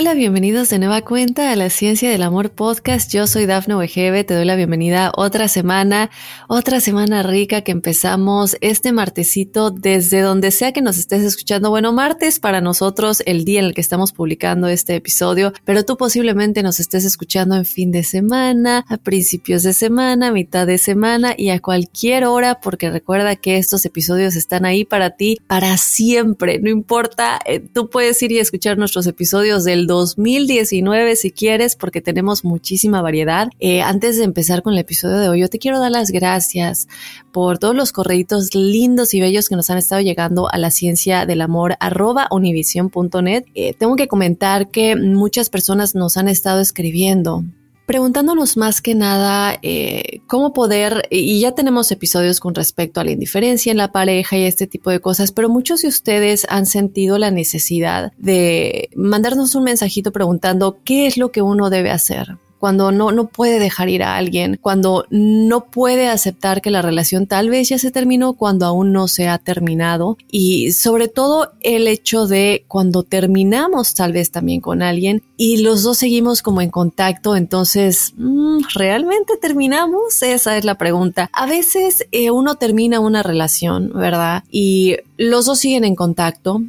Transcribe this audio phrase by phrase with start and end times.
[0.00, 3.12] Hola, bienvenidos de nueva cuenta a la Ciencia del Amor Podcast.
[3.12, 6.08] Yo soy Dafne Wegebe, te doy la bienvenida otra semana,
[6.46, 11.70] otra semana rica que empezamos este martesito desde donde sea que nos estés escuchando.
[11.70, 15.96] Bueno, martes para nosotros el día en el que estamos publicando este episodio, pero tú
[15.96, 21.34] posiblemente nos estés escuchando en fin de semana, a principios de semana, mitad de semana
[21.36, 26.60] y a cualquier hora, porque recuerda que estos episodios están ahí para ti para siempre.
[26.60, 32.00] No importa, eh, tú puedes ir y escuchar nuestros episodios del 2019 si quieres, porque
[32.00, 33.48] tenemos muchísima variedad.
[33.58, 36.86] Eh, antes de empezar con el episodio de hoy, yo te quiero dar las gracias
[37.32, 41.26] por todos los correitos lindos y bellos que nos han estado llegando a la ciencia
[41.26, 43.46] del amor arroba univision.net.
[43.56, 47.42] Eh, tengo que comentar que muchas personas nos han estado escribiendo
[47.88, 53.12] preguntándonos más que nada eh, cómo poder, y ya tenemos episodios con respecto a la
[53.12, 57.16] indiferencia en la pareja y este tipo de cosas, pero muchos de ustedes han sentido
[57.16, 62.92] la necesidad de mandarnos un mensajito preguntando qué es lo que uno debe hacer cuando
[62.92, 67.50] no, no puede dejar ir a alguien, cuando no puede aceptar que la relación tal
[67.50, 72.26] vez ya se terminó cuando aún no se ha terminado y sobre todo el hecho
[72.26, 77.36] de cuando terminamos tal vez también con alguien y los dos seguimos como en contacto,
[77.36, 80.22] entonces, mm, ¿realmente terminamos?
[80.22, 81.30] Esa es la pregunta.
[81.32, 84.42] A veces eh, uno termina una relación, ¿verdad?
[84.50, 86.60] Y los dos siguen en contacto.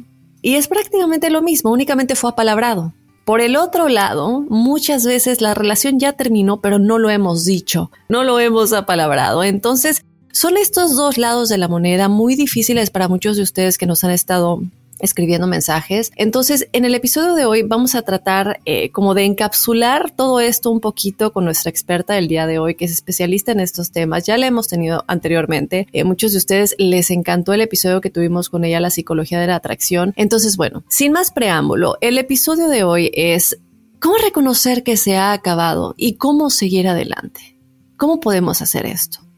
[0.42, 2.94] Y es prácticamente lo mismo, únicamente fue apalabrado.
[3.24, 7.90] Por el otro lado, muchas veces la relación ya terminó, pero no lo hemos dicho,
[8.08, 9.44] no lo hemos apalabrado.
[9.44, 13.86] Entonces, son estos dos lados de la moneda muy difíciles para muchos de ustedes que
[13.86, 14.60] nos han estado
[15.00, 16.12] escribiendo mensajes.
[16.16, 20.70] Entonces, en el episodio de hoy vamos a tratar eh, como de encapsular todo esto
[20.70, 24.24] un poquito con nuestra experta del día de hoy, que es especialista en estos temas.
[24.26, 25.86] Ya la hemos tenido anteriormente.
[25.92, 29.46] Eh, muchos de ustedes les encantó el episodio que tuvimos con ella, la psicología de
[29.46, 30.12] la atracción.
[30.16, 33.58] Entonces, bueno, sin más preámbulo, el episodio de hoy es
[34.00, 37.58] cómo reconocer que se ha acabado y cómo seguir adelante.
[37.96, 39.29] ¿Cómo podemos hacer esto?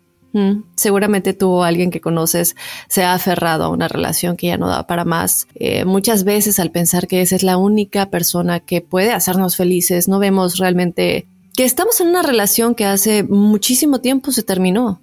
[0.76, 2.56] Seguramente tú o alguien que conoces
[2.88, 5.47] se ha aferrado a una relación que ya no da para más.
[5.54, 10.09] Eh, muchas veces al pensar que esa es la única persona que puede hacernos felices,
[10.09, 15.03] no vemos realmente que estamos en una relación que hace muchísimo tiempo se terminó,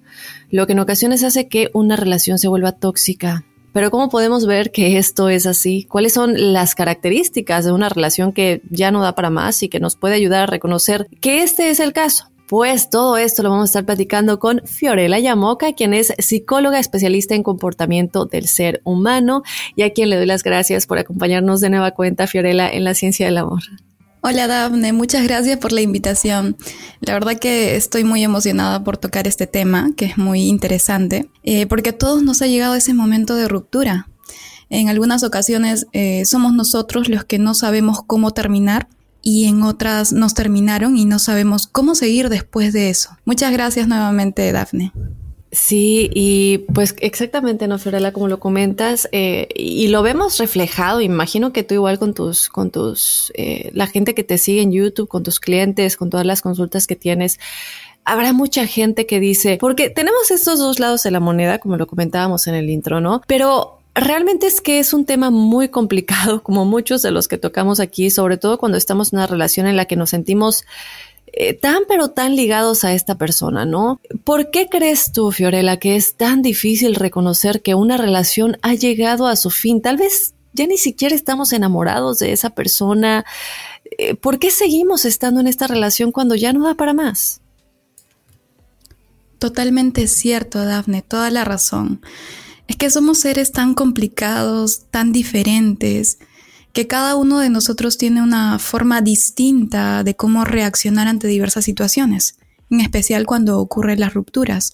[0.49, 3.45] lo que en ocasiones hace que una relación se vuelva tóxica.
[3.71, 5.83] Pero ¿cómo podemos ver que esto es así?
[5.83, 9.79] ¿Cuáles son las características de una relación que ya no da para más y que
[9.79, 12.25] nos puede ayudar a reconocer que este es el caso?
[12.49, 17.35] Pues todo esto lo vamos a estar platicando con Fiorella Yamoca, quien es psicóloga especialista
[17.35, 19.43] en comportamiento del ser humano
[19.75, 22.95] y a quien le doy las gracias por acompañarnos de nueva cuenta, Fiorella, en la
[22.95, 23.61] ciencia del amor.
[24.21, 26.57] Hola Daphne, muchas gracias por la invitación.
[27.01, 31.67] La verdad que estoy muy emocionada por tocar este tema, que es muy interesante, eh,
[31.67, 34.09] porque a todos nos ha llegado ese momento de ruptura.
[34.71, 38.87] En algunas ocasiones eh, somos nosotros los que no sabemos cómo terminar
[39.21, 43.11] y en otras nos terminaron y no sabemos cómo seguir después de eso.
[43.25, 44.91] Muchas gracias nuevamente, Dafne.
[45.51, 48.13] Sí, y pues exactamente, ¿no, Fiorella?
[48.13, 52.69] Como lo comentas, eh, y lo vemos reflejado, imagino que tú igual con tus, con
[52.69, 56.43] tus, eh, la gente que te sigue en YouTube, con tus clientes, con todas las
[56.43, 57.39] consultas que tienes,
[58.05, 61.87] habrá mucha gente que dice, porque tenemos estos dos lados de la moneda, como lo
[61.87, 63.23] comentábamos en el intro, ¿no?
[63.25, 67.79] Pero Realmente es que es un tema muy complicado, como muchos de los que tocamos
[67.79, 70.63] aquí, sobre todo cuando estamos en una relación en la que nos sentimos
[71.31, 73.99] eh, tan pero tan ligados a esta persona, ¿no?
[74.23, 79.27] ¿Por qué crees tú, Fiorella, que es tan difícil reconocer que una relación ha llegado
[79.27, 79.81] a su fin?
[79.81, 83.25] Tal vez ya ni siquiera estamos enamorados de esa persona,
[83.97, 87.41] eh, ¿por qué seguimos estando en esta relación cuando ya no da para más?
[89.37, 92.01] Totalmente cierto, Dafne, toda la razón.
[92.69, 96.19] Es que somos seres tan complicados, tan diferentes,
[96.71, 102.37] que cada uno de nosotros tiene una forma distinta de cómo reaccionar ante diversas situaciones,
[102.69, 104.73] en especial cuando ocurren las rupturas.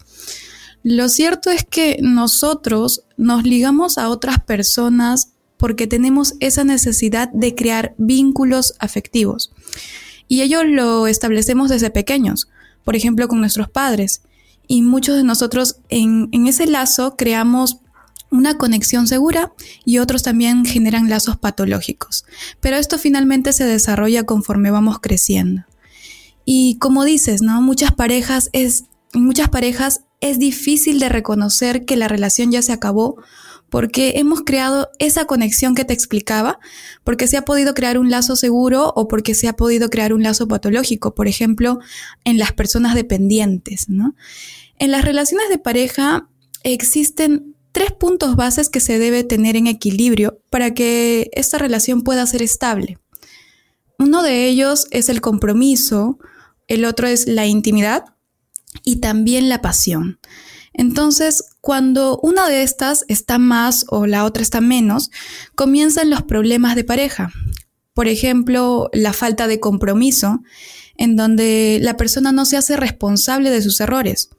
[0.83, 7.55] Lo cierto es que nosotros nos ligamos a otras personas porque tenemos esa necesidad de
[7.55, 9.53] crear vínculos afectivos.
[10.27, 12.49] Y ello lo establecemos desde pequeños,
[12.83, 14.21] por ejemplo con nuestros padres
[14.67, 17.77] y muchos de nosotros en, ese lazo creamos
[18.35, 19.53] una conexión segura
[19.83, 22.25] y otros también generan lazos patológicos.
[22.59, 25.63] Pero esto finalmente se desarrolla conforme vamos creciendo.
[26.45, 27.61] Y como dices, ¿no?
[27.61, 33.17] Muchas parejas es, muchas parejas es difícil de reconocer que la relación ya se acabó
[33.69, 36.59] porque hemos creado esa conexión que te explicaba,
[37.03, 40.23] porque se ha podido crear un lazo seguro o porque se ha podido crear un
[40.23, 41.79] lazo patológico, por ejemplo,
[42.23, 43.89] en las personas dependientes.
[43.89, 44.15] ¿no?
[44.77, 46.29] En las relaciones de pareja
[46.63, 52.25] existen tres puntos bases que se debe tener en equilibrio para que esta relación pueda
[52.25, 52.99] ser estable.
[53.99, 56.17] Uno de ellos es el compromiso,
[56.69, 58.05] el otro es la intimidad
[58.85, 60.21] y también la pasión.
[60.71, 65.11] Entonces, cuando una de estas está más o la otra está menos,
[65.55, 67.33] comienzan los problemas de pareja.
[67.93, 70.39] Por ejemplo, la falta de compromiso,
[70.95, 74.29] en donde la persona no se hace responsable de sus errores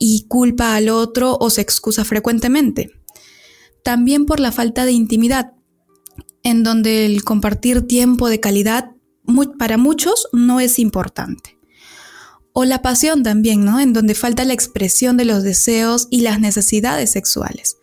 [0.00, 2.90] y culpa al otro o se excusa frecuentemente.
[3.84, 5.52] También por la falta de intimidad,
[6.42, 8.92] en donde el compartir tiempo de calidad
[9.58, 11.58] para muchos no es importante.
[12.52, 13.78] O la pasión también, ¿no?
[13.78, 17.76] En donde falta la expresión de los deseos y las necesidades sexuales.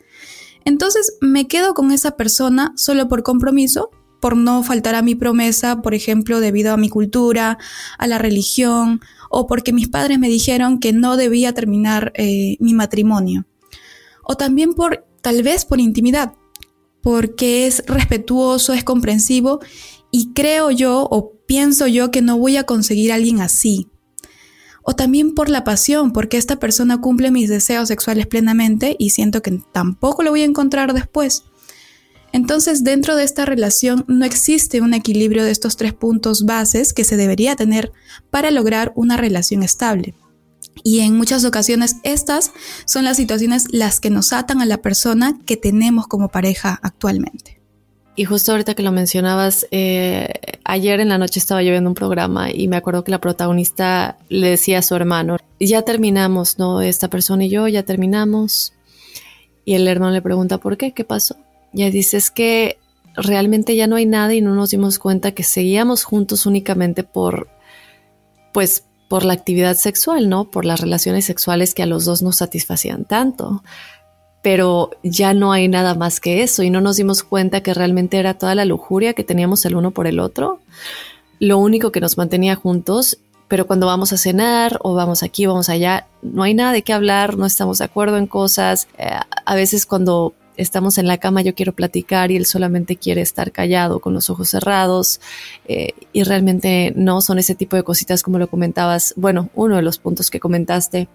[0.65, 5.81] Entonces me quedo con esa persona solo por compromiso, por no faltar a mi promesa,
[5.81, 7.59] por ejemplo, debido a mi cultura,
[7.97, 12.73] a la religión, o porque mis padres me dijeron que no debía terminar eh, mi
[12.73, 13.45] matrimonio.
[14.23, 16.33] O también por, tal vez por intimidad,
[17.01, 19.59] porque es respetuoso, es comprensivo
[20.11, 23.87] y creo yo o pienso yo que no voy a conseguir a alguien así,
[24.89, 29.41] o también por la pasión, porque esta persona cumple mis deseos sexuales plenamente y siento
[29.41, 31.43] que tampoco lo voy a encontrar después.
[32.37, 37.03] Entonces, dentro de esta relación no existe un equilibrio de estos tres puntos bases que
[37.03, 37.91] se debería tener
[38.29, 40.13] para lograr una relación estable.
[40.83, 42.51] Y en muchas ocasiones estas
[42.85, 47.59] son las situaciones las que nos atan a la persona que tenemos como pareja actualmente.
[48.15, 50.31] Y justo ahorita que lo mencionabas, eh,
[50.63, 54.19] ayer en la noche estaba yo viendo un programa y me acuerdo que la protagonista
[54.29, 56.81] le decía a su hermano, ya terminamos, ¿no?
[56.83, 58.73] Esta persona y yo ya terminamos.
[59.65, 60.93] Y el hermano le pregunta, ¿por qué?
[60.93, 61.35] ¿Qué pasó?
[61.73, 62.77] Y ella dice, es que
[63.15, 67.49] realmente ya no hay nada y no nos dimos cuenta que seguíamos juntos únicamente por,
[68.53, 70.51] pues, por la actividad sexual, ¿no?
[70.51, 73.63] Por las relaciones sexuales que a los dos nos satisfacían tanto.
[74.41, 78.17] Pero ya no hay nada más que eso y no nos dimos cuenta que realmente
[78.17, 80.59] era toda la lujuria que teníamos el uno por el otro,
[81.39, 83.17] lo único que nos mantenía juntos,
[83.47, 86.93] pero cuando vamos a cenar o vamos aquí, vamos allá, no hay nada de qué
[86.93, 89.09] hablar, no estamos de acuerdo en cosas, eh,
[89.45, 93.51] a veces cuando estamos en la cama yo quiero platicar y él solamente quiere estar
[93.51, 95.21] callado con los ojos cerrados
[95.67, 99.81] eh, y realmente no son ese tipo de cositas como lo comentabas, bueno, uno de
[99.81, 101.07] los puntos que comentaste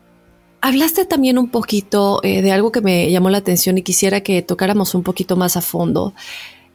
[0.65, 4.43] Hablaste también un poquito eh, de algo que me llamó la atención y quisiera que
[4.43, 6.15] tocáramos un poquito más a fondo,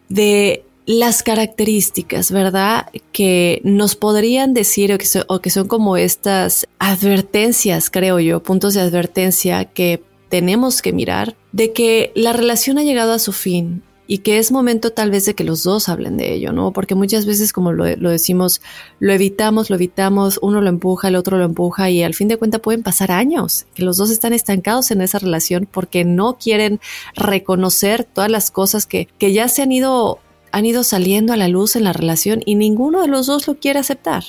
[0.10, 2.88] de las características, ¿verdad?
[3.14, 8.74] Que nos podrían decir o que, o que son como estas advertencias, creo yo, puntos
[8.74, 13.84] de advertencia que tenemos que mirar de que la relación ha llegado a su fin
[14.08, 16.72] y que es momento tal vez de que los dos hablen de ello, ¿no?
[16.72, 18.62] Porque muchas veces, como lo, decimos,
[19.00, 22.38] lo evitamos, lo evitamos, uno lo empuja, el otro lo empuja y al fin de
[22.38, 26.80] cuentas pueden pasar años, que los dos están estancados en esa relación porque no quieren
[27.16, 30.20] reconocer todas las cosas que, que ya se han ido,
[30.54, 33.60] han ido saliendo a la luz en la relación y ninguno de los dos lo
[33.60, 34.24] quiere aceptar.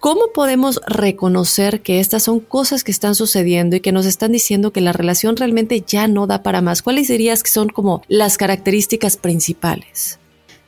[0.00, 4.72] ¿Cómo podemos reconocer que estas son cosas que están sucediendo y que nos están diciendo
[4.72, 6.80] que la relación realmente ya no da para más?
[6.80, 10.18] ¿Cuáles dirías que son como las características principales?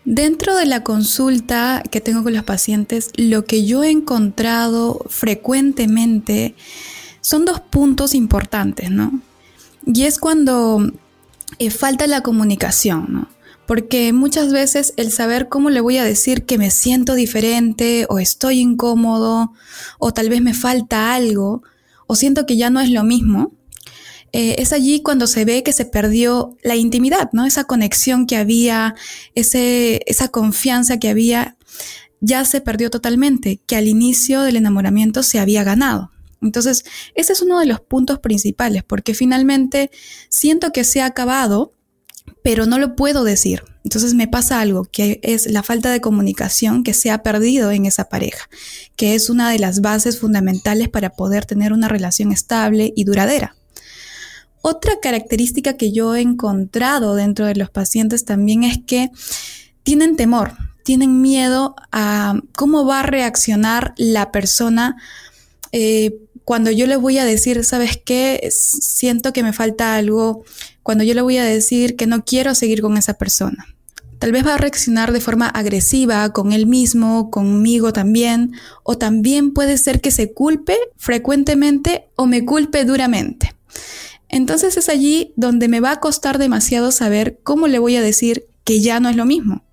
[0.04, 6.54] Dentro de la consulta que tengo con los pacientes, lo que yo he encontrado frecuentemente
[7.22, 9.18] son dos puntos importantes, ¿no?
[9.86, 10.92] Y es cuando
[11.58, 13.31] eh, falta la comunicación, ¿no?
[13.66, 18.18] Porque muchas veces el saber cómo le voy a decir que me siento diferente o
[18.18, 19.52] estoy incómodo
[19.98, 21.62] o tal vez me falta algo
[22.06, 23.52] o siento que ya no es lo mismo,
[24.32, 27.44] eh, es allí cuando se ve que se perdió la intimidad, ¿no?
[27.44, 28.94] Esa conexión que había,
[29.34, 31.56] ese, esa confianza que había.
[32.20, 36.12] ya se perdió totalmente, que al inicio del enamoramiento se había ganado.
[36.40, 39.90] Entonces, ese es uno de los puntos principales, porque finalmente
[40.28, 41.74] siento que se ha acabado,
[42.42, 43.64] pero no lo puedo decir.
[43.84, 47.86] Entonces me pasa algo, que es la falta de comunicación que se ha perdido en
[47.86, 48.48] esa pareja,
[48.96, 53.56] que es una de las bases fundamentales para poder tener una relación estable y duradera.
[54.60, 59.10] Otra característica que yo he encontrado dentro de los pacientes también es que
[59.82, 60.52] tienen temor,
[60.84, 64.96] tienen miedo a cómo va a reaccionar la persona
[65.72, 68.48] eh, cuando yo le voy a decir, ¿sabes qué?
[68.50, 70.44] Siento que me falta algo,
[70.82, 73.66] cuando yo le voy a decir que no quiero seguir con esa persona.
[74.22, 78.52] Tal vez va a reaccionar de forma agresiva con él mismo, conmigo también,
[78.84, 83.56] o también puede ser que se culpe frecuentemente o me culpe duramente.
[84.28, 88.46] Entonces es allí donde me va a costar demasiado saber cómo le voy a decir
[88.62, 89.64] que ya no es lo mismo.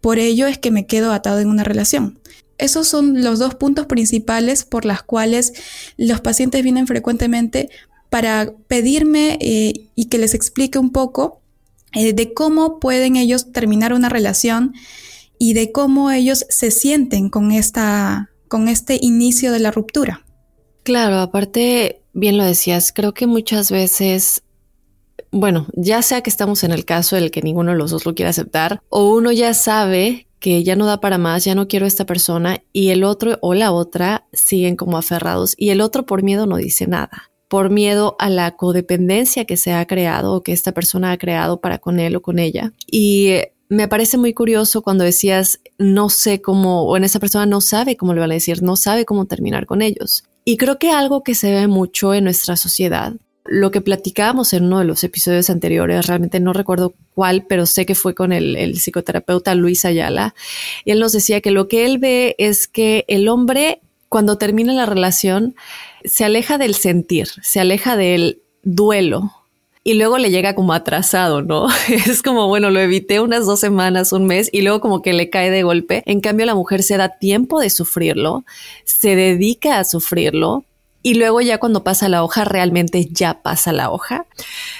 [0.00, 2.19] Por ello es que me quedo atado en una relación.
[2.60, 5.52] Esos son los dos puntos principales por las cuales
[5.96, 7.70] los pacientes vienen frecuentemente
[8.10, 11.40] para pedirme eh, y que les explique un poco
[11.94, 14.74] eh, de cómo pueden ellos terminar una relación
[15.38, 20.24] y de cómo ellos se sienten con, esta, con este inicio de la ruptura.
[20.82, 24.42] Claro, aparte, bien lo decías, creo que muchas veces
[25.32, 28.14] bueno, ya sea que estamos en el caso del que ninguno de los dos lo
[28.14, 31.86] quiere aceptar, o uno ya sabe que ya no da para más, ya no quiero
[31.86, 36.22] esta persona y el otro o la otra siguen como aferrados y el otro por
[36.22, 40.52] miedo no dice nada, por miedo a la codependencia que se ha creado o que
[40.52, 42.72] esta persona ha creado para con él o con ella.
[42.90, 43.34] Y
[43.68, 47.96] me parece muy curioso cuando decías, no sé cómo, o en esa persona no sabe
[47.96, 50.24] cómo le van a decir, no sabe cómo terminar con ellos.
[50.44, 54.64] Y creo que algo que se ve mucho en nuestra sociedad lo que platicábamos en
[54.64, 58.74] uno de los episodios anteriores, realmente no recuerdo cuál, pero sé que fue con el,
[58.78, 60.34] psicoterapeuta Luis Ayala,
[60.84, 64.72] y él nos decía que lo que él ve es que el hombre, cuando termina
[64.72, 65.54] la relación,
[66.04, 69.32] se aleja del sentir, se aleja del duelo.
[69.82, 71.66] Y luego le llega como atrasado, ¿no?
[71.88, 75.30] Es como, bueno, lo evité unas dos semanas, un mes, y luego como que le
[75.30, 76.02] cae de golpe.
[76.04, 78.44] En cambio, la mujer se da tiempo de sufrirlo,
[78.84, 80.64] se dedica a sufrirlo,
[81.02, 84.26] y luego ya cuando pasa la hoja, realmente ya pasa la hoja.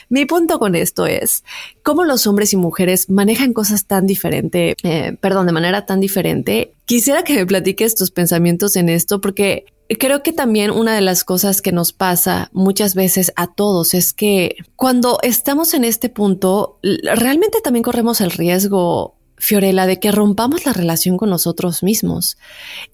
[0.09, 1.45] Mi punto con esto es
[1.83, 6.75] cómo los hombres y mujeres manejan cosas tan diferente, eh, perdón, de manera tan diferente.
[6.85, 9.65] Quisiera que me platiques tus pensamientos en esto porque
[9.99, 14.13] creo que también una de las cosas que nos pasa muchas veces a todos es
[14.13, 20.67] que cuando estamos en este punto, realmente también corremos el riesgo Fiorella, de que rompamos
[20.67, 22.37] la relación con nosotros mismos.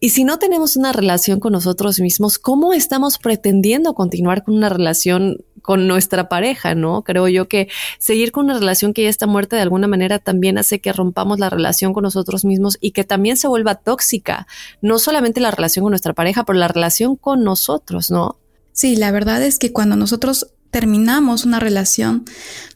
[0.01, 4.69] Y si no tenemos una relación con nosotros mismos, ¿cómo estamos pretendiendo continuar con una
[4.69, 6.75] relación con nuestra pareja?
[6.75, 10.21] No creo yo que seguir con una relación que ya está muerta de alguna manera
[10.21, 14.47] también hace que rompamos la relación con nosotros mismos y que también se vuelva tóxica.
[14.81, 18.39] No solamente la relación con nuestra pareja, pero la relación con nosotros, ¿no?
[18.73, 22.27] Sí, la verdad es que cuando nosotros terminamos una relación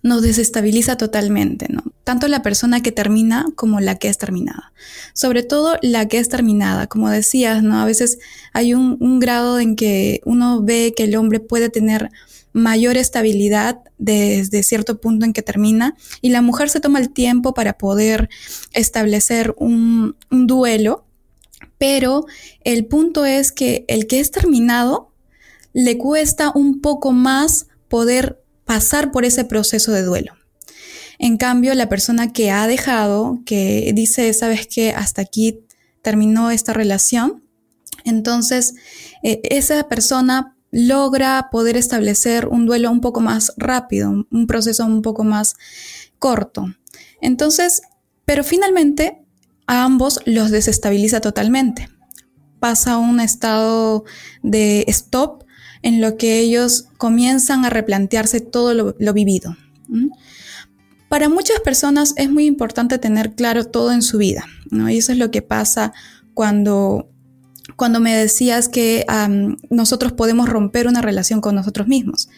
[0.03, 1.83] nos desestabiliza totalmente, ¿no?
[2.03, 4.73] Tanto la persona que termina como la que es terminada.
[5.13, 7.79] Sobre todo la que es terminada, como decías, ¿no?
[7.79, 8.19] A veces
[8.55, 12.09] hay un, grado en que uno ve que el hombre puede tener
[12.55, 17.53] mayor estabilidad desde cierto punto en que termina y la mujer se toma el tiempo
[17.53, 18.31] para poder
[18.73, 21.05] establecer un, un duelo,
[21.77, 22.25] pero
[22.65, 25.13] el punto es que el que es terminado
[25.75, 30.33] le cuesta un poco más poder pasar por ese proceso de duelo.
[31.19, 35.67] En cambio, la persona que ha dejado, que dice, sabes que hasta aquí
[36.01, 37.45] terminó esta relación,
[38.05, 38.75] entonces
[39.23, 45.03] eh, esa persona logra poder establecer un duelo un poco más rápido, un proceso un
[45.03, 45.57] poco más
[46.19, 46.67] corto.
[47.21, 47.83] Entonces,
[48.25, 49.21] pero finalmente
[49.67, 51.89] a ambos los desestabiliza totalmente.
[52.61, 54.05] Pasa a un estado
[54.43, 55.45] de stop
[55.83, 59.57] en lo que ellos comienzan a replantearse todo lo, vivido.
[61.09, 64.89] Para muchas personas es muy importante tener claro todo en su vida, ¿no?
[64.89, 65.93] Y eso es lo que pasa
[66.35, 67.11] cuando,
[67.77, 69.05] cuando me decías que
[69.71, 72.29] nosotros podemos romper una relación con nosotros mismos.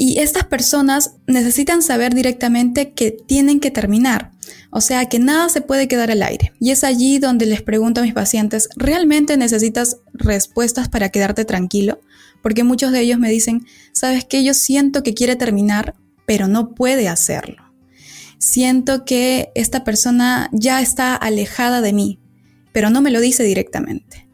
[0.00, 4.30] Y estas personas necesitan saber directamente que tienen que terminar,
[4.70, 6.52] o sea que nada se puede quedar al aire.
[6.60, 12.00] Y es allí donde les pregunto a mis pacientes, ¿realmente necesitas respuestas para quedarte tranquilo?
[12.42, 15.94] Porque muchos de ellos me dicen, sabes que yo siento que quiere terminar,
[16.26, 17.62] pero no puede hacerlo.
[18.38, 22.20] Siento que esta persona ya está alejada de mí,
[22.72, 24.28] pero no me lo dice directamente.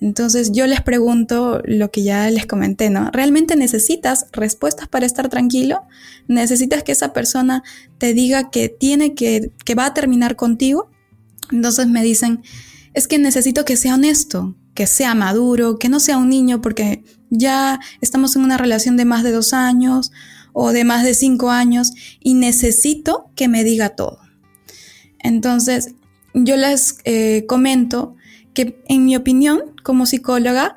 [0.00, 3.10] Entonces yo les pregunto lo que ya les comenté, ¿no?
[3.10, 5.82] ¿Realmente necesitas respuestas para estar tranquilo?
[6.26, 7.62] ¿Necesitas que esa persona
[7.98, 10.90] te diga que tiene que, que va a terminar contigo?
[11.52, 12.42] Entonces me dicen,
[12.94, 17.04] es que necesito que sea honesto, que sea maduro, que no sea un niño porque
[17.30, 20.12] ya estamos en una relación de más de dos años
[20.52, 24.20] o de más de cinco años y necesito que me diga todo.
[25.18, 25.94] Entonces,
[26.34, 28.16] yo les eh, comento
[28.54, 30.74] que en mi opinión, como psicóloga,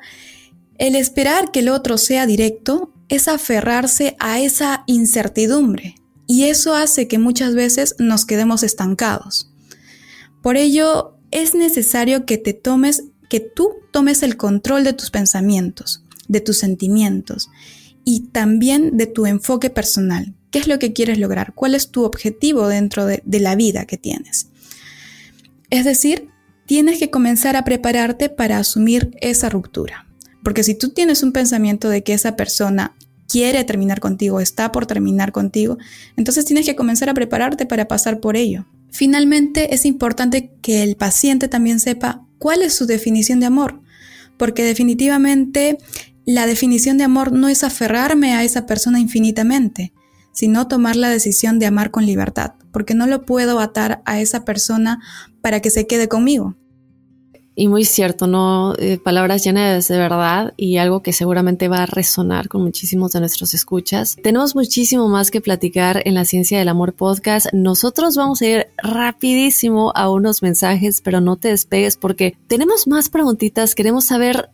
[0.78, 5.96] el esperar que el otro sea directo es aferrarse a esa incertidumbre
[6.26, 9.50] y eso hace que muchas veces nos quedemos estancados.
[10.42, 16.03] Por ello, es necesario que te tomes, que tú tomes el control de tus pensamientos,
[16.28, 17.48] de tus sentimientos
[18.04, 20.34] y también de tu enfoque personal.
[20.50, 21.52] ¿Qué es lo que quieres lograr?
[21.54, 24.48] ¿Cuál es tu objetivo dentro de, la vida que tienes?
[25.70, 26.28] Es decir,
[26.66, 30.06] tienes que comenzar a prepararte para asumir esa ruptura.
[30.44, 32.94] Porque si tú tienes un pensamiento de que esa persona
[33.26, 35.78] quiere terminar contigo, está por terminar contigo,
[36.16, 38.66] entonces tienes que comenzar a prepararte para pasar por ello.
[38.90, 43.80] Finalmente, es importante que el paciente también sepa cuál es su definición de amor,
[44.36, 45.78] porque definitivamente
[46.26, 49.92] la definición de amor no es aferrarme a esa persona infinitamente,
[50.32, 54.44] sino tomar la decisión de amar con libertad, porque no lo puedo atar a esa
[54.44, 55.00] persona
[55.40, 56.56] para que se quede conmigo.
[57.56, 58.74] Y muy cierto, ¿no?
[58.78, 63.20] Eh, palabras llenas de verdad y algo que seguramente va a resonar con muchísimos de
[63.20, 64.16] nuestros escuchas.
[64.20, 67.46] Tenemos muchísimo más que platicar en la Ciencia del Amor podcast.
[67.52, 73.08] Nosotros vamos a ir rapidísimo a unos mensajes, pero no te despegues porque tenemos más
[73.08, 73.76] preguntitas.
[73.76, 74.50] Queremos saber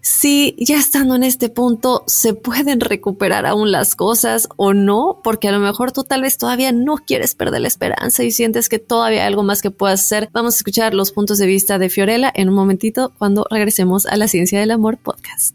[0.00, 5.48] si ya estando en este punto se pueden recuperar aún las cosas o no, porque
[5.48, 8.78] a lo mejor tú tal vez todavía no quieres perder la esperanza y sientes que
[8.78, 10.28] todavía hay algo más que puedas hacer.
[10.32, 14.16] Vamos a escuchar los puntos de vista de Fiorella en un momentito cuando regresemos a
[14.16, 15.54] la Ciencia del Amor podcast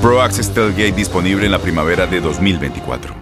[0.00, 0.52] Pro Access
[0.94, 3.14] disponible en la primavera de 2024.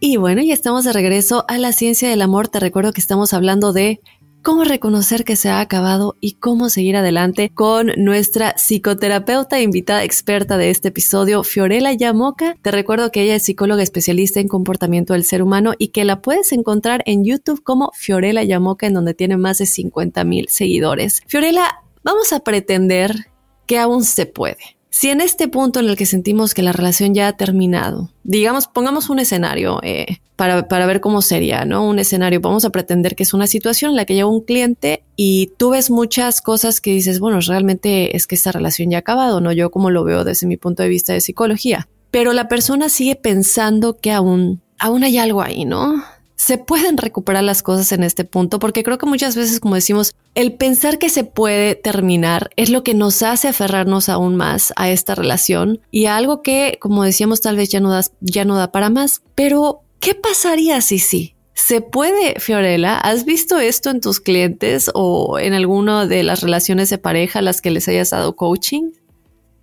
[0.00, 2.48] Y bueno, ya estamos de regreso a la ciencia del amor.
[2.48, 4.00] Te recuerdo que estamos hablando de
[4.42, 10.56] cómo reconocer que se ha acabado y cómo seguir adelante con nuestra psicoterapeuta invitada experta
[10.56, 12.56] de este episodio, Fiorella Yamoca.
[12.62, 16.20] Te recuerdo que ella es psicóloga especialista en comportamiento del ser humano y que la
[16.20, 21.22] puedes encontrar en YouTube como Fiorella Yamoca, en donde tiene más de 50 mil seguidores.
[21.28, 23.28] Fiorella, vamos a pretender
[23.66, 27.14] que aún se puede si en este punto en el que sentimos que la relación
[27.14, 31.86] ya ha terminado, digamos, pongamos un escenario eh, para, para, ver cómo sería, ¿no?
[31.86, 35.02] Un escenario, vamos a pretender que es una situación en la que llega un cliente
[35.16, 39.00] y tú ves muchas cosas que dices, bueno, realmente es que esta relación ya ha
[39.00, 39.52] acabado, ¿no?
[39.52, 41.88] Yo como lo veo desde mi punto de vista de psicología.
[42.10, 46.02] Pero la persona sigue pensando que aún, aún hay algo ahí, ¿no?
[46.38, 50.14] Se pueden recuperar las cosas en este punto, porque creo que muchas veces, como decimos,
[50.36, 54.88] el pensar que se puede terminar es lo que nos hace aferrarnos aún más a
[54.88, 58.56] esta relación y a algo que, como decíamos, tal vez ya no, da, ya no
[58.56, 59.20] da para más.
[59.34, 61.34] Pero, ¿qué pasaría si sí?
[61.54, 62.98] ¿Se puede, Fiorella?
[62.98, 67.42] ¿Has visto esto en tus clientes o en alguna de las relaciones de pareja a
[67.42, 68.92] las que les hayas dado coaching?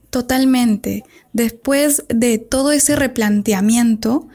[0.09, 1.03] Totalmente.
[1.31, 4.27] Después de todo ese replanteamiento,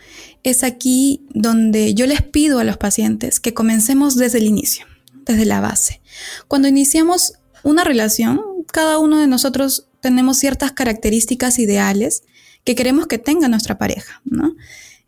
[0.43, 4.87] es aquí donde yo les pido a los pacientes que comencemos desde el inicio,
[5.27, 6.01] desde la base.
[6.49, 8.41] Cuando iniciamos una relación,
[8.73, 12.23] cada uno de nosotros tenemos ciertas características ideales
[12.65, 14.55] que queremos que tenga nuestra pareja, ¿no?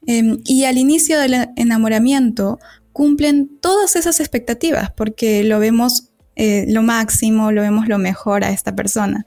[0.07, 2.59] Em, y al inicio del enamoramiento
[2.93, 8.51] cumplen todas esas expectativas porque lo vemos eh, lo máximo, lo vemos lo mejor a
[8.51, 9.27] esta persona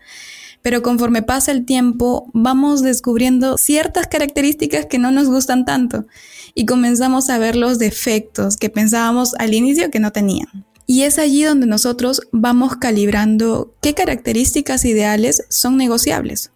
[0.66, 6.08] pero conforme pasa el tiempo vamos descubriendo ciertas características que no nos gustan tanto
[6.56, 10.66] y comenzamos a ver los defectos que pensábamos al inicio que no tenían.
[10.88, 16.52] Y es allí donde nosotros vamos calibrando qué características ideales son negociables.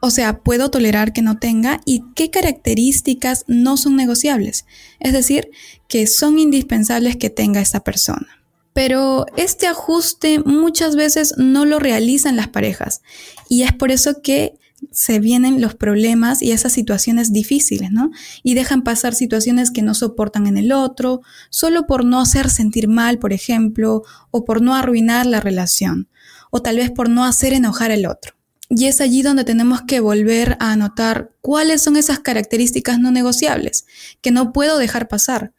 [0.00, 4.66] O sea, puedo tolerar que no tenga y qué características no son negociables.
[4.98, 5.52] Es decir,
[5.86, 8.41] que son indispensables que tenga esta persona.
[8.72, 13.02] Pero este ajuste muchas veces no lo realizan las parejas
[13.48, 14.54] y es por eso que
[14.90, 18.10] se vienen los problemas y esas situaciones difíciles, ¿no?
[18.42, 22.88] Y dejan pasar situaciones que no soportan en el otro, solo por no hacer sentir
[22.88, 26.08] mal, por ejemplo, o por no arruinar la relación,
[26.50, 28.34] o tal vez por no hacer enojar al otro.
[28.68, 33.84] Y es allí donde tenemos que volver a anotar cuáles son esas características no negociables
[34.22, 35.52] que no puedo dejar pasar.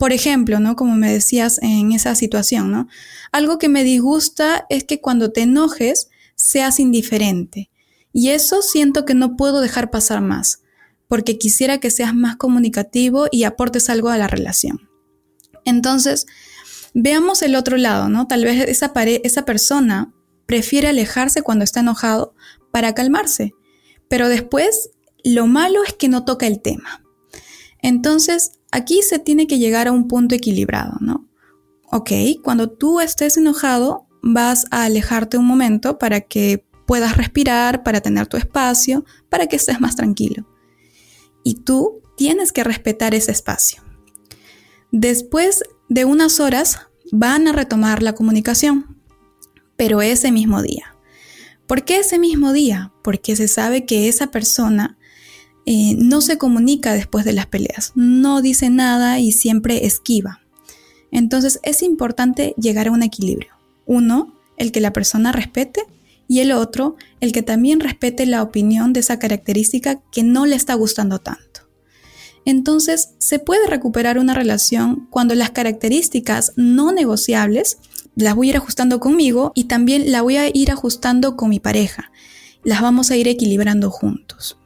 [0.00, 0.76] Por ejemplo, ¿no?
[0.76, 2.88] Como me decías en esa situación, ¿no?
[3.32, 7.70] Algo que me disgusta es que cuando te enojes seas indiferente.
[8.10, 10.62] Y eso siento que no puedo dejar pasar más,
[11.06, 14.88] porque quisiera que seas más comunicativo y aportes algo a la relación.
[15.66, 16.24] Entonces,
[16.94, 18.26] veamos el otro lado, ¿no?
[18.26, 20.14] Tal vez esa, esa persona
[20.46, 22.32] prefiere alejarse cuando está enojado
[22.72, 23.52] para calmarse.
[24.08, 24.92] Pero después,
[25.24, 27.02] lo malo es que no toca el tema.
[27.82, 31.28] Entonces, aquí se tiene que llegar a un punto equilibrado, ¿no?
[31.90, 32.10] Ok,
[32.42, 38.26] cuando tú estés enojado, vas a alejarte un momento para que puedas respirar, para tener
[38.26, 40.46] tu espacio, para que estés más tranquilo.
[41.42, 43.82] Y tú tienes que respetar ese espacio.
[44.92, 46.80] Después de unas horas,
[47.12, 49.00] van a retomar la comunicación
[49.80, 50.94] pero ese mismo día.
[51.66, 52.92] ¿Por qué ese mismo día?
[53.02, 54.98] Porque se sabe que esa persona
[55.72, 60.40] eh, no se comunica después de las peleas, no dice nada y siempre esquiva.
[61.12, 63.52] Entonces es importante llegar a un equilibrio.
[63.86, 65.84] Uno, el que la persona respete
[66.26, 70.56] y el otro, el que también respete la opinión de esa característica que no le
[70.56, 71.68] está gustando tanto.
[72.44, 77.78] Entonces, se puede recuperar una relación cuando las características no negociables
[78.16, 81.60] las voy a ir ajustando conmigo y también la voy a ir ajustando con mi
[81.60, 82.10] pareja.
[82.64, 84.59] Las vamos a ir equilibrando juntos.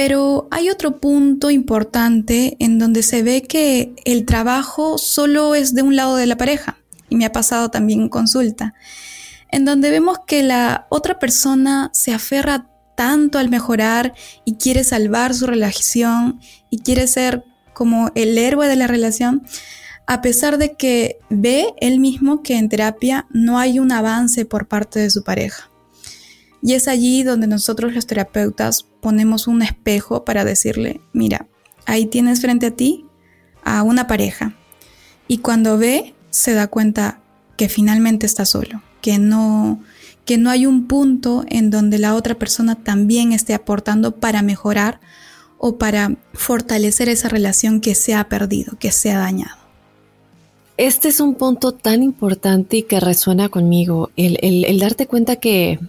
[0.00, 5.82] Pero hay otro punto importante en donde se ve que el trabajo solo es de
[5.82, 8.74] un lado de la pareja, y me ha pasado también en consulta,
[9.50, 15.34] en donde vemos que la otra persona se aferra tanto al mejorar y quiere salvar
[15.34, 16.38] su relación
[16.70, 17.42] y quiere ser
[17.74, 19.42] como el héroe de la relación,
[20.06, 24.68] a pesar de que ve él mismo que en terapia no hay un avance por
[24.68, 25.67] parte de su pareja.
[26.62, 31.46] Y es allí donde nosotros los terapeutas ponemos un espejo para decirle, mira,
[31.86, 33.06] ahí tienes frente a ti
[33.62, 34.54] a una pareja.
[35.28, 37.20] Y cuando ve, se da cuenta
[37.56, 39.80] que finalmente está solo, que no,
[40.24, 45.00] que no hay un punto en donde la otra persona también esté aportando para mejorar
[45.58, 49.58] o para fortalecer esa relación que se ha perdido, que se ha dañado.
[50.76, 55.80] Este es un punto tan importante y que resuena conmigo, el, darte cuenta que,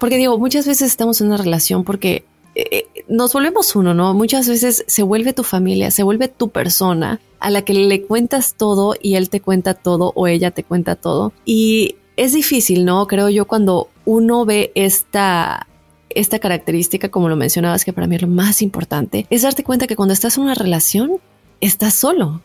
[0.00, 2.24] porque digo, muchas veces estamos en una relación porque
[2.56, 4.14] eh, eh, nos volvemos uno, ¿no?
[4.14, 8.54] Muchas veces se vuelve tu familia, se vuelve tu persona a la que le cuentas
[8.56, 11.32] todo y él te cuenta todo o ella te cuenta todo.
[11.44, 13.06] Y es difícil, ¿no?
[13.06, 15.66] Creo yo cuando uno ve esta
[16.12, 19.86] esta característica, como lo mencionabas, que para mí es lo más importante, es darte cuenta
[19.86, 21.20] que cuando estás en una relación,
[21.60, 22.42] estás solo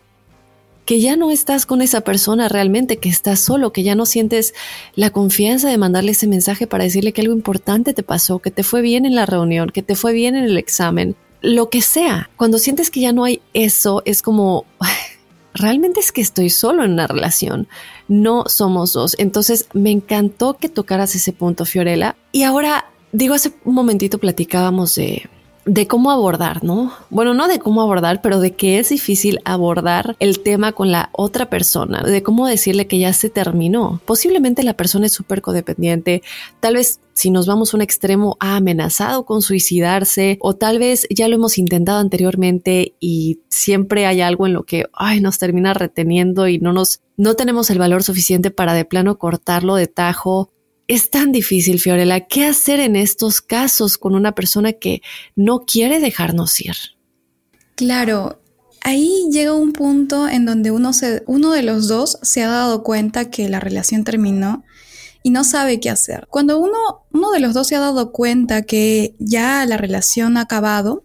[0.85, 4.53] que ya no estás con esa persona realmente, que estás solo, que ya no sientes
[4.95, 8.63] la confianza de mandarle ese mensaje para decirle que algo importante te pasó, que te
[8.63, 12.29] fue bien en la reunión, que te fue bien en el examen, lo que sea.
[12.37, 14.65] Cuando sientes que ya no hay eso, es como,
[15.55, 17.67] realmente es que estoy solo en una relación,
[18.07, 19.15] no somos dos.
[19.17, 22.15] Entonces me encantó que tocaras ese punto, Fiorella.
[22.31, 25.27] Y ahora, digo, hace un momentito platicábamos de
[25.65, 26.93] de cómo abordar, ¿no?
[27.09, 31.09] Bueno, no de cómo abordar, pero de que es difícil abordar el tema con la
[31.11, 33.99] otra persona, de cómo decirle que ya se terminó.
[34.05, 36.21] Posiblemente la persona es súper codependiente,
[36.59, 41.07] tal vez si nos vamos a un extremo ha amenazado con suicidarse o tal vez
[41.09, 45.73] ya lo hemos intentado anteriormente y siempre hay algo en lo que ay, nos termina
[45.73, 50.51] reteniendo y no nos no tenemos el valor suficiente para de plano cortarlo de tajo
[50.87, 52.21] es tan difícil, Fiorella.
[52.21, 55.01] ¿Qué hacer en estos casos con una persona que
[55.35, 56.75] no quiere dejarnos ir?
[57.75, 58.41] Claro,
[58.81, 62.83] ahí llega un punto en donde uno, se, uno de los dos se ha dado
[62.83, 64.63] cuenta que la relación terminó
[65.23, 66.27] y no sabe qué hacer.
[66.29, 66.77] Cuando uno,
[67.11, 71.03] uno de los dos se ha dado cuenta que ya la relación ha acabado,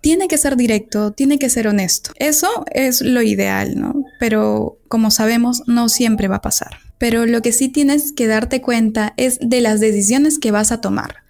[0.00, 2.10] tiene que ser directo, tiene que ser honesto.
[2.16, 4.02] Eso es lo ideal, ¿no?
[4.18, 8.60] Pero como sabemos, no siempre va a pasar pero lo que sí tienes que darte
[8.60, 11.24] cuenta es de las decisiones que vas a tomar,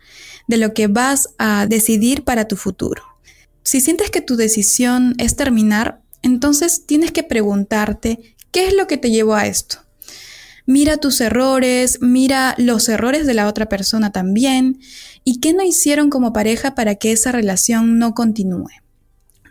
[0.46, 3.02] de lo que vas a decidir para tu futuro.
[3.62, 8.98] Si sientes que tu decisión es terminar, entonces tienes que preguntarte, ¿qué es lo que
[8.98, 9.78] te llevó a esto?
[10.66, 14.78] Mira tus errores, mira los errores de la otra persona también
[15.24, 18.68] y qué no hicieron como pareja para que esa relación no continúe.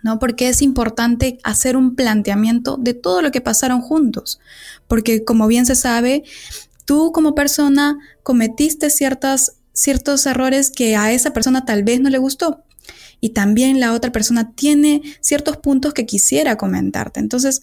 [0.03, 0.19] ¿No?
[0.19, 4.39] Porque es importante hacer un planteamiento de todo lo que pasaron juntos,
[4.87, 6.23] porque como bien se sabe,
[6.85, 12.17] tú como persona cometiste ciertas, ciertos errores que a esa persona tal vez no le
[12.17, 12.63] gustó.
[13.23, 17.19] Y también la otra persona tiene ciertos puntos que quisiera comentarte.
[17.19, 17.61] Entonces,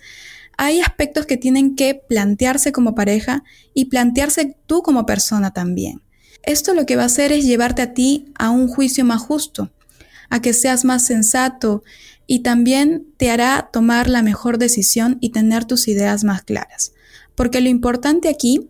[0.56, 6.02] hay aspectos que tienen que plantearse como pareja y plantearse tú como persona también.
[6.42, 9.70] Esto lo que va a hacer es llevarte a ti a un juicio más justo,
[10.30, 11.82] a que seas más sensato
[12.30, 16.92] y también te hará tomar la mejor decisión y tener tus ideas más claras.
[17.34, 18.68] Porque lo importante aquí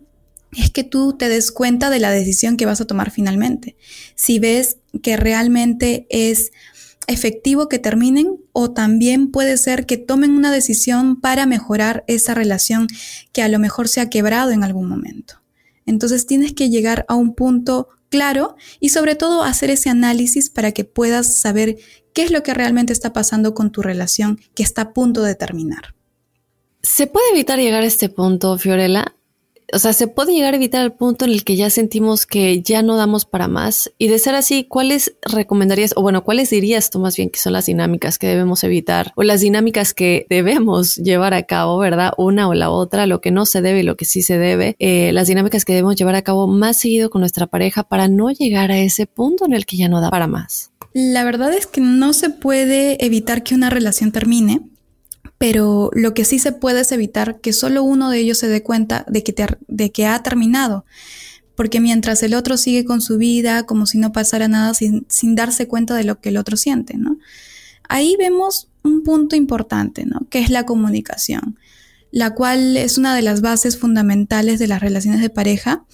[0.57, 3.75] es que tú te des cuenta de la decisión que vas a tomar finalmente.
[4.15, 6.51] Si ves que realmente es
[7.07, 12.87] efectivo que terminen o también puede ser que tomen una decisión para mejorar esa relación
[13.33, 15.38] que a lo mejor se ha quebrado en algún momento.
[15.89, 20.71] Entonces tienes que llegar a un punto claro y sobre todo hacer ese análisis para
[20.71, 21.77] que puedas saber
[22.13, 25.35] qué es lo que realmente está pasando con tu relación que está a punto de
[25.35, 25.95] terminar.
[26.81, 29.15] ¿Se puede evitar llegar a este punto, Fiorella?
[29.71, 32.61] O sea, ¿se puede llegar a evitar el punto en el que ya sentimos que
[32.61, 33.91] ya no damos para más?
[33.97, 37.53] Y de ser así, ¿cuáles recomendarías, o bueno, cuáles dirías tú más bien que son
[37.53, 42.13] las dinámicas que debemos evitar o las dinámicas que debemos llevar a cabo, ¿verdad?
[42.17, 44.75] Una o la otra, lo que no se debe y lo que sí se debe,
[44.79, 48.31] eh, las dinámicas que debemos llevar a cabo más seguido con nuestra pareja para no
[48.31, 50.71] llegar a ese punto en el que ya no da para más.
[50.93, 54.61] La verdad es que no se puede evitar que una relación termine,
[55.39, 58.61] pero lo que sí se puede es evitar que solo uno de ellos se dé
[58.61, 59.33] cuenta de que,
[59.67, 60.85] de que ha terminado,
[61.55, 65.35] porque mientras el otro sigue con su vida como si no pasara nada sin, sin
[65.35, 67.17] darse cuenta de lo que el otro siente, ¿no?
[67.87, 70.27] Ahí vemos un punto importante, ¿no?
[70.29, 71.57] Que es la comunicación,
[72.11, 75.85] la cual es una de las bases fundamentales de las relaciones de pareja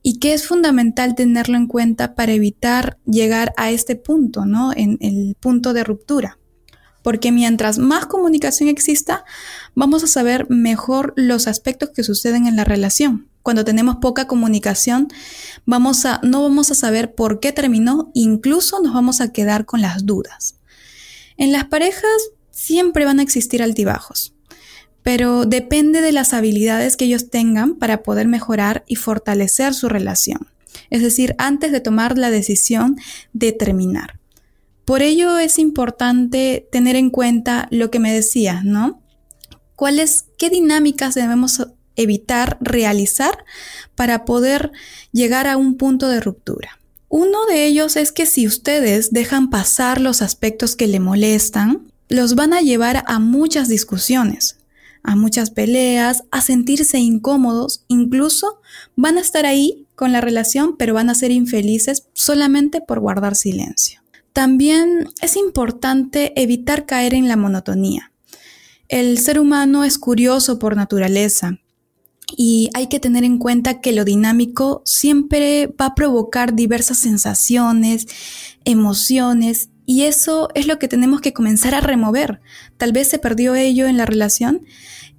[0.00, 4.72] y que es fundamental tenerlo en cuenta para evitar llegar a este punto, ¿no?
[4.76, 6.38] En el punto de ruptura.
[7.06, 9.24] Porque mientras más comunicación exista,
[9.76, 13.28] vamos a saber mejor los aspectos que suceden en la relación.
[13.44, 15.06] Cuando tenemos poca comunicación,
[15.66, 19.82] vamos a, no vamos a saber por qué terminó, incluso nos vamos a quedar con
[19.82, 20.56] las dudas.
[21.36, 24.32] En las parejas siempre van a existir altibajos
[25.04, 30.48] pero depende de las habilidades que ellos tengan para poder mejorar y fortalecer su relación.
[30.90, 32.96] Es decir, antes de tomar la decisión
[33.32, 34.18] de terminar.
[34.86, 39.02] Por ello es importante tener en cuenta lo que me decías, ¿no?
[39.74, 43.44] ¿Cuáles, qué dinámicas debemos evitar realizar
[43.94, 44.72] para poder
[45.12, 46.78] llegar a un punto de ruptura?
[47.08, 52.34] Uno de ellos es que si ustedes dejan pasar los aspectos que le molestan, los
[52.34, 54.56] van a llevar a muchas discusiones
[55.06, 58.60] a muchas peleas, a sentirse incómodos, incluso
[58.96, 63.36] van a estar ahí con la relación, pero van a ser infelices solamente por guardar
[63.36, 64.00] silencio.
[64.36, 68.12] También es importante evitar caer en la monotonía.
[68.86, 71.58] El ser humano es curioso por naturaleza
[72.36, 78.08] y hay que tener en cuenta que lo dinámico siempre va a provocar diversas sensaciones,
[78.66, 82.42] emociones y eso es lo que tenemos que comenzar a remover.
[82.76, 84.66] Tal vez se perdió ello en la relación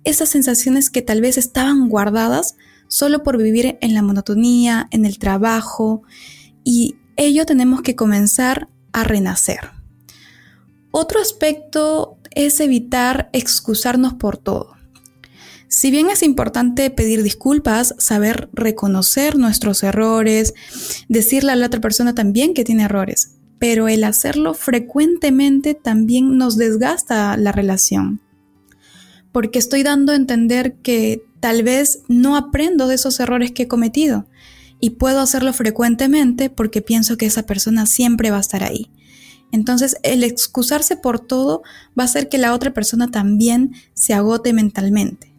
[0.04, 2.56] esas sensaciones que tal vez estaban guardadas
[2.88, 6.04] solo por vivir en la monotonía, en el trabajo,
[6.64, 9.72] y ello tenemos que comenzar a renacer.
[10.92, 14.76] Otro aspecto es evitar excusarnos por todo.
[15.68, 20.54] Si bien es importante pedir disculpas, saber reconocer nuestros errores,
[21.10, 26.58] decirle a la otra persona también que tiene errores, pero el hacerlo frecuentemente también nos
[26.58, 28.22] desgasta la relación
[29.38, 33.68] porque estoy dando a entender que tal vez no aprendo de esos errores que he
[33.68, 34.26] cometido
[34.80, 38.92] y puedo hacerlo frecuentemente porque pienso que esa persona siempre va a estar ahí.
[39.52, 41.64] Entonces el excusarse por todo
[41.98, 45.34] va a hacer que la otra persona también se agote mentalmente,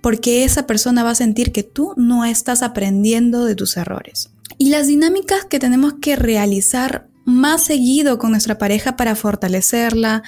[0.00, 4.30] porque esa persona va a sentir que tú no estás aprendiendo de tus errores.
[4.58, 10.22] Y las dinámicas que tenemos que realizar más seguido con nuestra pareja para fortalecerla,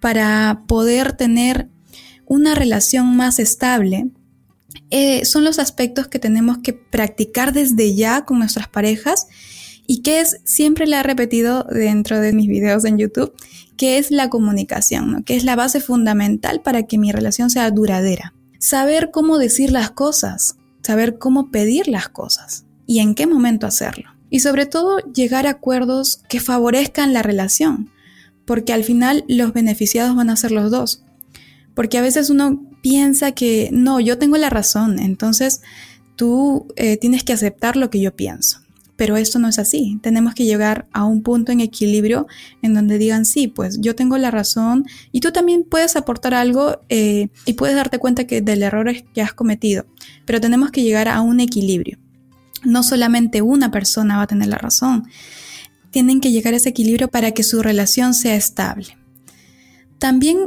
[0.00, 1.68] para poder tener
[2.26, 4.10] una relación más estable,
[4.90, 9.26] eh, son los aspectos que tenemos que practicar desde ya con nuestras parejas
[9.86, 13.32] y que es, siempre le he repetido dentro de mis videos en YouTube,
[13.76, 18.32] que es la comunicación, que es la base fundamental para que mi relación sea duradera.
[18.58, 24.10] Saber cómo decir las cosas, saber cómo pedir las cosas y en qué momento hacerlo.
[24.30, 27.90] Y sobre todo llegar a acuerdos que favorezcan la relación,
[28.44, 31.05] porque al final los beneficiados van a ser los dos
[31.76, 35.60] porque a veces uno piensa que no, yo tengo la razón, entonces
[36.16, 38.62] tú eh, tienes que aceptar lo que yo pienso.
[38.96, 39.98] pero esto no es así.
[40.00, 42.26] Tenemos que llegar a un punto en equilibrio
[42.62, 46.80] en donde digan, sí, pues yo tengo la razón y tú también puedes aportar algo
[46.88, 49.84] eh, y puedes darte cuenta que del error que has cometido.
[50.24, 51.98] Pero tenemos que llegar a un equilibrio.
[52.64, 55.06] No solamente una persona va a tener la razón.
[55.90, 58.96] Tienen que llegar a ese equilibrio para que su relación sea estable.
[59.98, 60.38] También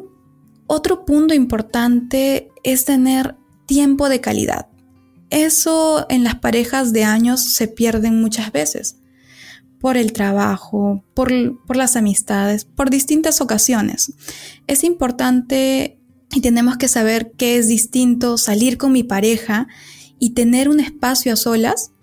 [0.69, 4.67] otro punto importante es tener tiempo de calidad.
[5.32, 8.97] Eso en las parejas de años se pierden muchas veces
[9.79, 11.32] por el trabajo, por,
[11.75, 14.13] las amistades, por distintas ocasiones.
[14.67, 15.99] Es importante
[16.32, 19.67] y tenemos que saber que es distinto salir con mi pareja
[20.19, 21.93] y tener un espacio a solas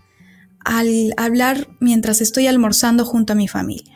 [0.65, 3.96] al hablar mientras estoy almorzando junto a mi familia.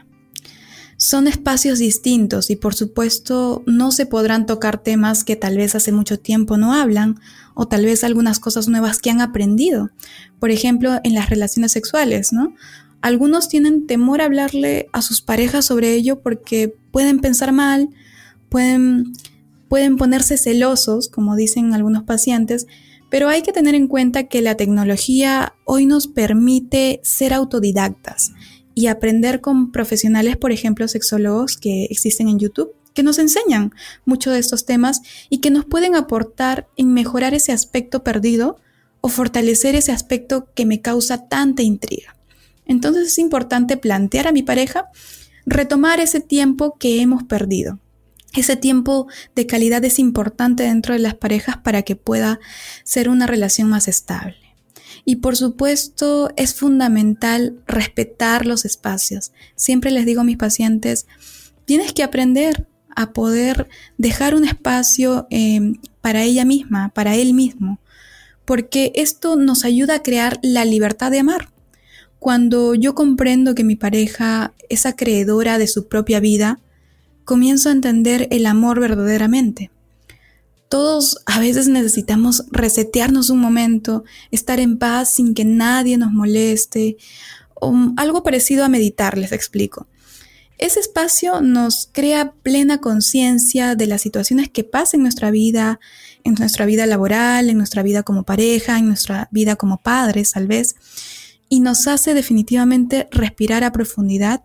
[1.02, 5.92] Son espacios distintos y por supuesto no se podrán tocar temas que tal vez hace
[5.92, 7.18] mucho tiempo no hablan
[7.54, 9.88] o tal vez algunas cosas nuevas que han aprendido.
[10.38, 12.54] Por ejemplo, en las relaciones sexuales, ¿no?
[13.00, 17.88] Algunos tienen temor a hablarle a sus parejas sobre ello porque pueden pensar mal,
[18.50, 19.14] pueden,
[19.70, 22.66] pueden ponerse celosos, como dicen algunos pacientes,
[23.08, 28.32] pero hay que tener en cuenta que la tecnología hoy nos permite ser autodidactas
[28.74, 33.72] y aprender con profesionales, por ejemplo, sexólogos que existen en YouTube, que nos enseñan
[34.04, 38.58] mucho de estos temas y que nos pueden aportar en mejorar ese aspecto perdido
[39.00, 42.16] o fortalecer ese aspecto que me causa tanta intriga.
[42.66, 44.86] Entonces es importante plantear a mi pareja
[45.46, 47.78] retomar ese tiempo que hemos perdido.
[48.34, 52.38] Ese tiempo de calidad es importante dentro de las parejas para que pueda
[52.84, 54.39] ser una relación más estable.
[55.10, 59.32] Y por supuesto es fundamental respetar los espacios.
[59.56, 61.08] Siempre les digo a mis pacientes,
[61.64, 63.68] tienes que aprender a poder
[63.98, 67.80] dejar un espacio em, para ella misma, para él mismo,
[68.44, 71.48] porque esto nos ayuda a crear la libertad de amar.
[72.20, 76.60] Cuando yo comprendo que mi pareja es acreedora de su propia vida,
[77.24, 79.72] comienzo a entender el amor verdaderamente.
[80.70, 86.96] Todos a veces necesitamos resetearnos un momento, estar en paz sin que nadie nos moleste,
[87.56, 89.88] o algo parecido a meditar, les explico.
[90.58, 95.80] Ese espacio nos crea plena conciencia de las situaciones que pasan en nuestra vida,
[96.22, 100.46] en nuestra vida laboral, en nuestra vida como pareja, en nuestra vida como padres, tal
[100.46, 100.76] vez,
[101.48, 104.44] y nos hace definitivamente respirar a profundidad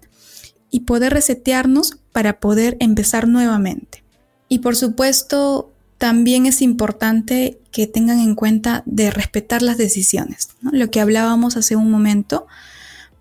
[0.71, 4.03] y poder resetearnos para poder empezar nuevamente.
[4.49, 10.91] Y por supuesto, también es importante que tengan en cuenta de respetar las decisiones, lo
[10.91, 12.47] que hablábamos hace un momento,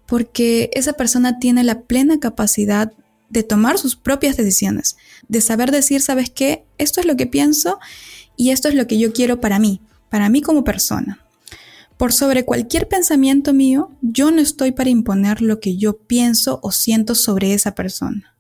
[0.06, 2.92] porque esa persona tiene la plena capacidad
[3.30, 4.96] de tomar sus propias decisiones,
[5.28, 6.64] de saber decir, ¿sabes qué?
[6.78, 7.78] Esto es lo que pienso
[8.37, 11.20] y esto es lo que yo quiero para mí, para mí como persona.
[11.96, 16.72] Por sobre cualquier pensamiento mío, yo no estoy para imponer lo que yo pienso o
[16.72, 18.33] siento sobre esa persona.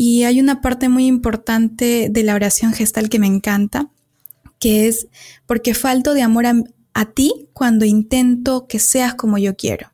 [0.00, 3.90] Y hay una parte muy importante de la oración gestal que me encanta,
[4.60, 5.08] que es
[5.44, 9.90] porque falto de amor a, ti cuando intento que seas como yo quiero.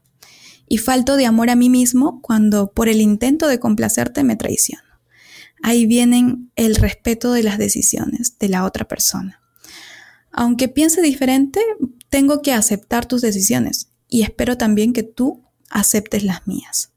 [0.68, 4.84] Y falto de amor a mí mismo cuando por el intento de complacerte me traiciono.
[5.62, 9.40] Ahí vienen el respeto de las decisiones de la otra persona.
[10.30, 11.62] Aunque piense diferente,
[12.10, 16.90] tengo que aceptar tus decisiones y espero también que tú aceptes las mías.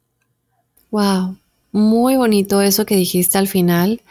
[0.91, 1.38] Wow,
[1.72, 4.02] muy bonito eso que dijiste al final.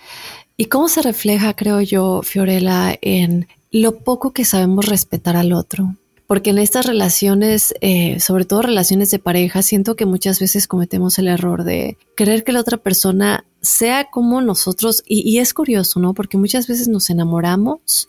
[0.57, 5.97] ¿Y cómo se refleja, creo yo, Fiorella, en lo poco que sabemos respetar al otro?
[6.27, 11.19] Porque en estas relaciones, eh, sobre todo relaciones de pareja, siento que muchas veces cometemos
[11.19, 15.03] el error de creer que la otra persona sea como nosotros.
[15.07, 16.14] Y, y es curioso, ¿no?
[16.14, 18.09] Porque muchas veces nos enamoramos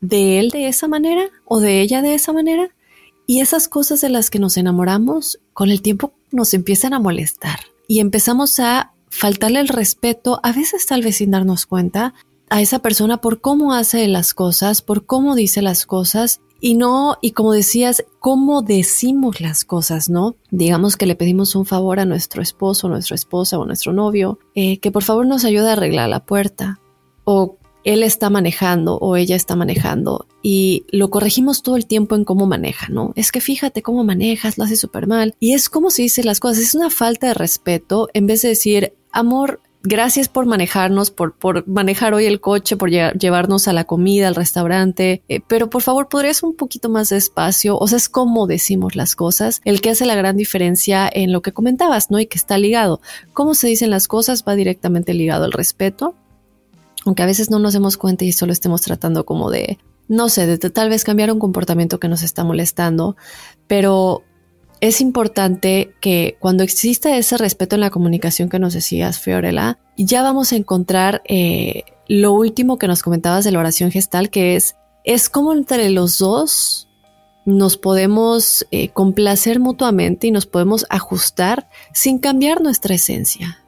[0.00, 2.70] de él de esa manera o de ella de esa manera.
[3.26, 7.71] Y esas cosas de las que nos enamoramos, con el tiempo nos empiezan a molestar
[7.92, 12.14] y empezamos a faltarle el respeto, a veces tal vez sin darnos cuenta,
[12.48, 17.18] a esa persona por cómo hace las cosas, por cómo dice las cosas y no,
[17.20, 20.36] y como decías, cómo decimos las cosas, ¿no?
[20.50, 24.78] Digamos que le pedimos un favor a nuestro esposo, nuestra esposa o nuestro novio, eh,
[24.78, 26.80] que por favor nos ayude a arreglar la puerta
[27.24, 32.24] o él está manejando o ella está manejando y lo corregimos todo el tiempo en
[32.24, 33.12] cómo maneja, ¿no?
[33.16, 35.34] Es que fíjate cómo manejas, lo hace súper mal.
[35.40, 38.48] Y es como se dicen las cosas, es una falta de respeto en vez de
[38.48, 43.84] decir, amor, gracias por manejarnos, por, por manejar hoy el coche, por llevarnos a la
[43.84, 47.76] comida, al restaurante, eh, pero por favor, ¿podrías un poquito más despacio?
[47.78, 51.42] O sea, es como decimos las cosas, el que hace la gran diferencia en lo
[51.42, 52.20] que comentabas, ¿no?
[52.20, 53.00] Y que está ligado.
[53.32, 56.14] Cómo se dicen las cosas va directamente ligado al respeto
[57.04, 59.78] aunque a veces no nos demos cuenta y solo estemos tratando como de,
[60.08, 63.16] no sé, de, tal vez cambiar un comportamiento que nos está molestando,
[63.66, 64.22] pero
[64.80, 70.22] es importante que cuando exista ese respeto en la comunicación que nos decías, Fiorella, ya
[70.22, 74.76] vamos a encontrar eh, lo último que nos comentabas de la oración gestal, que es,
[75.04, 76.88] es como entre los dos
[77.44, 83.61] nos podemos eh, complacer mutuamente y nos podemos ajustar sin cambiar nuestra esencia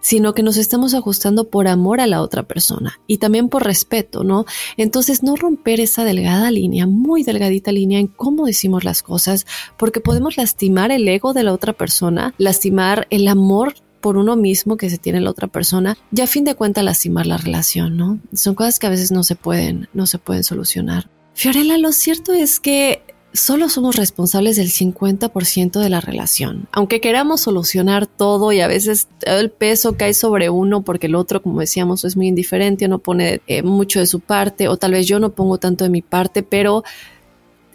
[0.00, 4.24] sino que nos estamos ajustando por amor a la otra persona y también por respeto,
[4.24, 4.46] ¿no?
[4.76, 9.46] Entonces no romper esa delgada línea, muy delgadita línea en cómo decimos las cosas,
[9.76, 14.76] porque podemos lastimar el ego de la otra persona, lastimar el amor por uno mismo
[14.76, 18.18] que se tiene la otra persona y a fin de cuentas lastimar la relación, ¿no?
[18.32, 21.10] Son cosas que a veces no se pueden, no se pueden solucionar.
[21.34, 23.02] Fiorella, lo cierto es que
[23.32, 26.68] solo somos responsables del 50% de la relación.
[26.72, 31.42] Aunque queramos solucionar todo y a veces el peso cae sobre uno porque el otro,
[31.42, 35.06] como decíamos, es muy indiferente no pone eh, mucho de su parte o tal vez
[35.06, 36.82] yo no pongo tanto de mi parte, pero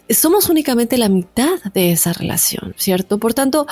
[0.08, 3.18] somos únicamente la mitad de esa relación, ¿cierto?
[3.18, 3.66] Por tanto,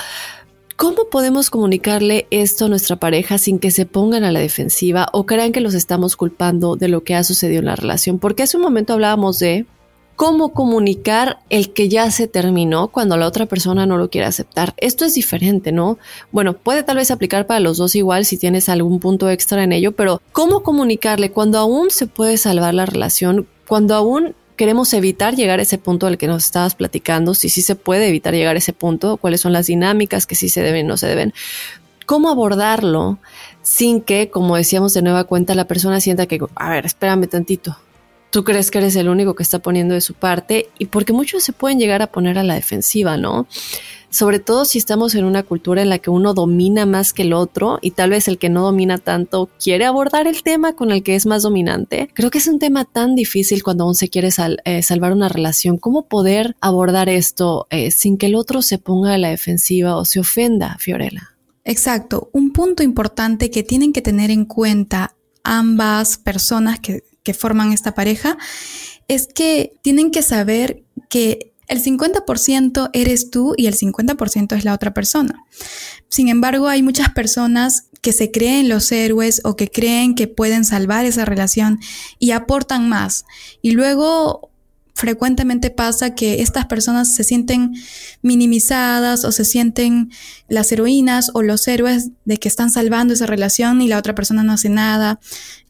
[0.77, 5.25] ¿Cómo podemos comunicarle esto a nuestra pareja sin que se pongan a la defensiva o
[5.25, 8.19] crean que los estamos culpando de lo que ha sucedido en la relación?
[8.19, 9.65] Porque hace un momento hablábamos de
[10.15, 14.73] cómo comunicar el que ya se terminó cuando la otra persona no lo quiere aceptar.
[14.77, 15.97] Esto es diferente, ¿no?
[16.31, 19.73] Bueno, puede tal vez aplicar para los dos igual si tienes algún punto extra en
[19.73, 25.35] ello, pero ¿cómo comunicarle cuando aún se puede salvar la relación, cuando aún queremos evitar
[25.35, 28.55] llegar a ese punto del que nos estabas platicando, si sí se puede evitar llegar
[28.55, 31.33] a ese punto, cuáles son las dinámicas que sí se deben no se deben?
[32.05, 33.17] ¿Cómo abordarlo
[33.63, 37.75] sin que, como decíamos de nueva cuenta, la persona sienta que, a ver, espérame tantito,
[38.35, 41.41] tú crees que eres el único que está poniendo de su parte y porque muchos
[41.41, 43.47] se pueden llegar a poner a la defensiva, ¿no?
[44.09, 47.31] Sobre todo si estamos en una cultura en la que uno domina más que el
[47.31, 51.01] otro y tal vez el que no domina tanto quiere abordar el tema con el
[51.01, 52.09] que es más dominante.
[52.13, 54.27] Creo que es un tema tan difícil cuando aún se quiere
[54.65, 55.77] eh, salvar una relación.
[55.77, 60.03] ¿Cómo poder abordar esto eh, sin que el otro se ponga a la defensiva o
[60.03, 61.37] se ofenda, Fiorella?
[61.63, 62.29] Exacto.
[62.33, 67.93] Un punto importante que tienen que tener en cuenta ambas personas que que forman esta
[67.93, 68.37] pareja,
[69.09, 74.73] es que tienen que saber que el 50% eres tú y el 50% es la
[74.73, 75.43] otra persona.
[76.09, 80.63] Sin embargo, hay muchas personas que se creen los héroes o que creen que pueden
[80.63, 81.79] salvar esa relación
[82.19, 83.25] y aportan más.
[83.63, 84.51] Y luego
[84.95, 87.73] frecuentemente pasa que estas personas se sienten
[88.21, 90.09] minimizadas o se sienten
[90.47, 94.41] las heroínas o los héroes de que están salvando esa relación y la otra persona
[94.43, 95.19] no hace nada.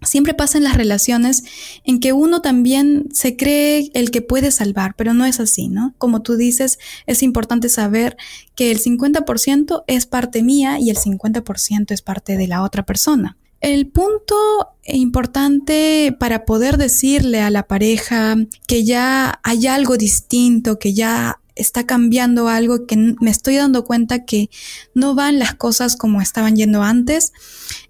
[0.03, 1.43] Siempre pasa en las relaciones
[1.83, 5.95] en que uno también se cree el que puede salvar, pero no es así, ¿no?
[5.97, 8.17] Como tú dices, es importante saber
[8.55, 13.37] que el 50% es parte mía y el 50% es parte de la otra persona.
[13.61, 14.35] El punto
[14.83, 18.35] importante para poder decirle a la pareja
[18.67, 24.25] que ya hay algo distinto, que ya está cambiando algo, que me estoy dando cuenta
[24.25, 24.49] que
[24.93, 27.31] no van las cosas como estaban yendo antes,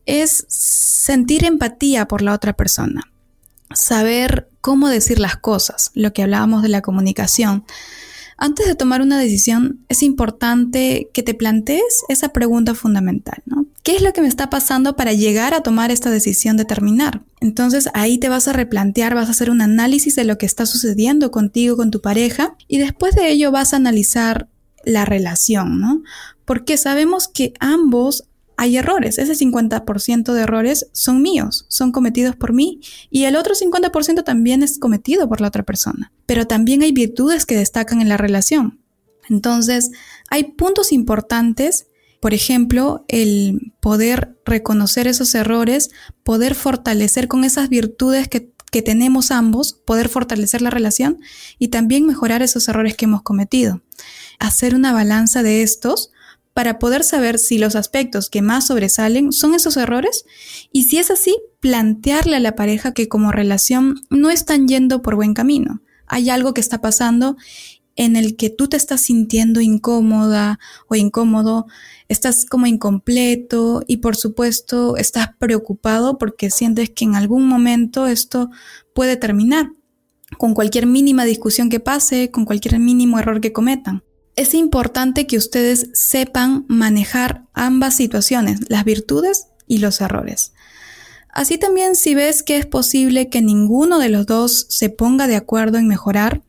[0.05, 3.01] es sentir empatía por la otra persona,
[3.73, 7.65] saber cómo decir las cosas, lo que hablábamos de la comunicación.
[8.37, 13.65] Antes de tomar una decisión, es importante que te plantees esa pregunta fundamental, ¿no?
[13.83, 17.23] ¿Qué es lo que me está pasando para llegar a tomar esta decisión de terminar?
[17.39, 20.65] Entonces ahí te vas a replantear, vas a hacer un análisis de lo que está
[20.65, 24.49] sucediendo contigo, con tu pareja, y después de ello vas a analizar
[24.83, 26.03] la relación, ¿no?
[26.45, 28.25] Porque sabemos que ambos
[28.57, 29.17] hay errores.
[29.17, 32.79] Ese 50% de errores son míos, son cometidos por mí
[33.09, 36.11] y el otro 50% también es cometido por la otra persona.
[36.25, 38.79] Pero también hay virtudes que destacan en la relación.
[39.29, 39.91] Entonces,
[40.29, 41.87] hay puntos importantes,
[42.19, 45.89] por ejemplo, el poder reconocer esos errores,
[46.23, 48.53] poder fortalecer con esas virtudes que,
[48.83, 51.19] tenemos ambos, poder fortalecer la relación
[51.57, 53.81] y también mejorar esos errores que hemos cometido.
[54.37, 56.11] Hacer una balanza de estos
[56.55, 60.23] para poder saber si los aspectos que más sobresalen son esos errores
[60.71, 65.15] y si es así, plantearle a la pareja que como relación no están yendo por
[65.15, 65.81] buen camino.
[66.07, 67.35] Hay algo que está pasando
[67.97, 71.65] en el que tú te estás sintiendo incómoda o incómodo,
[72.07, 78.49] estás como incompleto y por supuesto estás preocupado porque sientes que en algún momento esto
[78.93, 79.73] puede terminar
[80.37, 84.04] con cualquier mínima discusión que pase, con cualquier mínimo error que cometan
[84.35, 90.53] es importante que ustedes sepan manejar ambas situaciones, las virtudes y los errores.
[91.29, 95.35] Así también si ves que es posible que ninguno de los dos se ponga de
[95.35, 96.41] acuerdo en mejorar,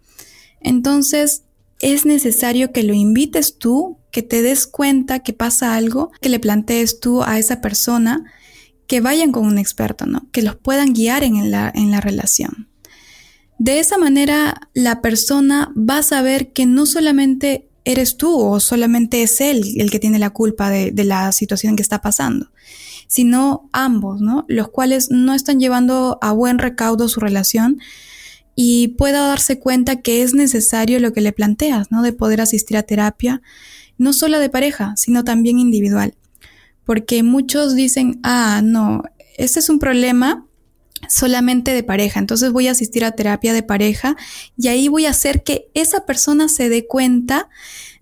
[0.61, 1.43] entonces
[1.81, 6.41] es necesario que lo invites tú, que te des cuenta que pasa algo, que le
[6.41, 8.25] plantees tú a esa persona,
[8.87, 10.29] que vayan con un experto, ¿no?
[10.33, 12.69] Que los puedan guiar en la, en la relación.
[13.59, 19.23] De esa manera, la persona va a saber que no solamente eres tú o solamente
[19.23, 22.51] es él el que tiene la culpa de, la situación que está pasando,
[23.07, 24.45] sino ambos, ¿no?
[24.49, 27.79] Los cuales no están llevando a buen recaudo su relación
[28.57, 32.03] y pueda darse cuenta que es necesario lo que le planteas, ¿no?
[32.03, 33.41] De poder asistir a terapia,
[33.99, 36.15] no solo de pareja, sino también individual.
[36.85, 39.05] Porque muchos dicen, ah, no,
[39.39, 40.46] este es un problema
[41.09, 44.17] solamente de pareja, entonces voy a asistir a terapia de pareja
[44.57, 47.49] y ahí voy a hacer que esa persona se dé cuenta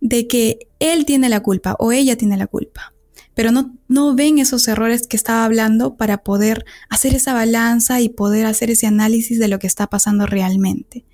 [0.00, 2.94] de que él tiene la culpa o ella tiene la culpa
[3.34, 8.09] pero no, no ven esos errores que estaba hablando para poder hacer esa balanza y
[8.09, 11.05] poder hacer ese análisis de lo que está pasando realmente.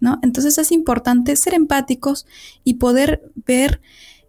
[0.00, 0.18] ¿no?
[0.22, 2.26] Entonces es importante ser empáticos
[2.64, 3.80] y poder ver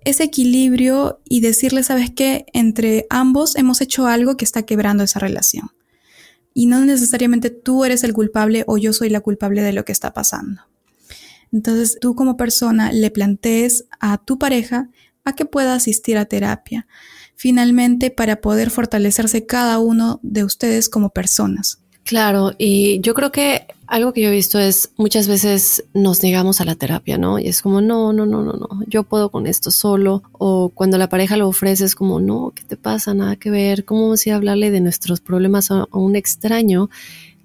[0.03, 2.45] ese equilibrio y decirle, ¿sabes qué?
[2.53, 5.72] Entre ambos hemos hecho algo que está quebrando esa relación.
[6.60, 9.93] Y no necesariamente tú eres el culpable o yo soy la culpable de lo que
[9.93, 10.64] está pasando.
[11.53, 14.89] Entonces tú como persona le plantees a tu pareja
[15.24, 16.86] a que pueda asistir a terapia,
[17.38, 21.80] finalmente para poder fortalecerse cada uno de ustedes como personas.
[22.10, 26.60] Claro, y yo creo que algo que yo he visto es muchas veces nos negamos
[26.60, 27.38] a la terapia, ¿no?
[27.38, 30.24] Y es como, no, no, no, no, no, yo puedo con esto solo.
[30.32, 33.14] O cuando la pareja lo ofrece es como, no, ¿qué te pasa?
[33.14, 33.86] Nada que ver.
[33.86, 36.89] ¿Cómo a hablarle de nuestros problemas a un extraño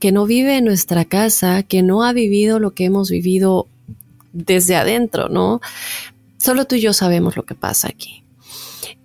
[0.00, 3.68] que no vive en nuestra casa, que no ha vivido lo que hemos vivido
[4.32, 5.60] desde adentro, ¿no?
[6.38, 8.23] Solo tú y yo sabemos lo que pasa aquí.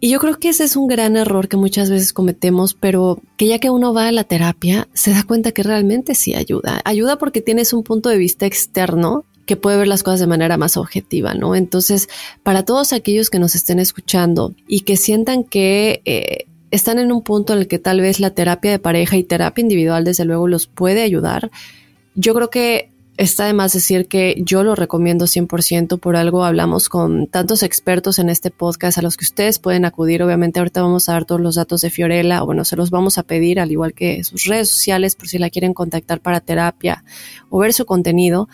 [0.01, 3.47] Y yo creo que ese es un gran error que muchas veces cometemos, pero que
[3.47, 6.81] ya que uno va a la terapia, se da cuenta que realmente sí ayuda.
[6.85, 10.57] Ayuda porque tienes un punto de vista externo que puede ver las cosas de manera
[10.57, 11.55] más objetiva, ¿no?
[11.55, 12.07] Entonces,
[12.43, 17.23] para todos aquellos que nos estén escuchando y que sientan que eh, están en un
[17.23, 20.47] punto en el que tal vez la terapia de pareja y terapia individual, desde luego,
[20.47, 21.51] los puede ayudar,
[22.15, 26.87] yo creo que Está de más decir que yo lo recomiendo 100%, por algo hablamos
[26.87, 30.23] con tantos expertos en este podcast a los que ustedes pueden acudir.
[30.23, 33.17] Obviamente ahorita vamos a dar todos los datos de Fiorella, o bueno, se los vamos
[33.17, 37.03] a pedir, al igual que sus redes sociales, por si la quieren contactar para terapia
[37.49, 38.47] o ver su contenido.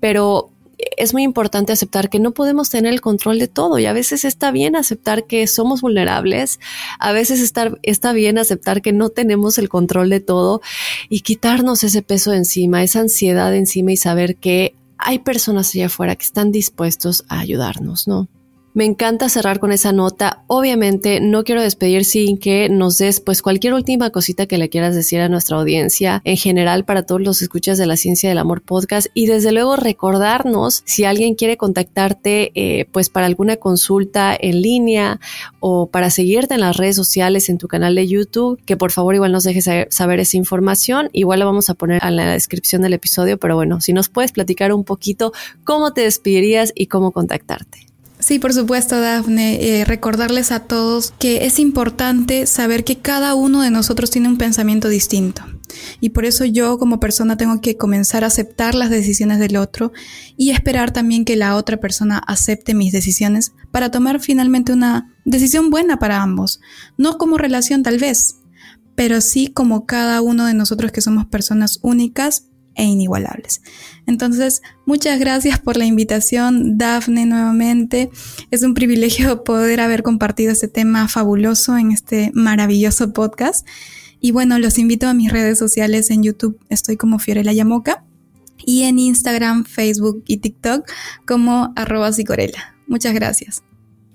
[0.00, 0.50] Pero
[0.96, 4.24] es muy importante aceptar que no podemos tener el control de todo y a veces
[4.24, 6.60] está bien aceptar que somos vulnerables,
[6.98, 7.40] a veces
[7.82, 10.60] está bien aceptar que no tenemos el control de todo
[11.08, 16.16] y quitarnos ese peso encima, esa ansiedad encima y saber que hay personas allá afuera
[16.16, 18.28] que están dispuestos a ayudarnos, ¿no?
[18.74, 20.44] Me encanta cerrar con esa nota.
[20.46, 24.94] Obviamente no quiero despedir sin que nos des pues cualquier última cosita que le quieras
[24.94, 28.62] decir a nuestra audiencia en general para todos los escuchas de la Ciencia del Amor
[28.62, 34.62] podcast y desde luego recordarnos si alguien quiere contactarte eh, pues para alguna consulta en
[34.62, 35.18] línea
[35.60, 39.14] o para seguirte en las redes sociales en tu canal de YouTube que por favor
[39.14, 42.92] igual nos dejes saber esa información igual la vamos a poner en la descripción del
[42.92, 45.32] episodio pero bueno si nos puedes platicar un poquito
[45.64, 47.87] cómo te despedirías y cómo contactarte.
[48.20, 49.80] Sí, por supuesto, Dafne.
[49.80, 54.38] Eh, recordarles a todos que es importante saber que cada uno de nosotros tiene un
[54.38, 55.44] pensamiento distinto.
[56.00, 59.92] Y por eso yo como persona tengo que comenzar a aceptar las decisiones del otro
[60.36, 65.70] y esperar también que la otra persona acepte mis decisiones para tomar finalmente una decisión
[65.70, 66.60] buena para ambos.
[66.96, 68.36] No como relación tal vez,
[68.94, 72.48] pero sí como cada uno de nosotros que somos personas únicas
[72.78, 73.60] e inigualables.
[74.06, 78.08] Entonces, muchas gracias por la invitación, Dafne, nuevamente.
[78.50, 83.66] Es un privilegio poder haber compartido este tema fabuloso en este maravilloso podcast.
[84.20, 88.04] Y bueno, los invito a mis redes sociales en YouTube, estoy como Fiorella Yamoca,
[88.64, 90.90] y en Instagram, Facebook y TikTok
[91.26, 92.10] como arroba
[92.86, 93.62] Muchas gracias.